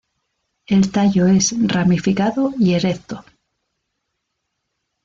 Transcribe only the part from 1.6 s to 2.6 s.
ramificado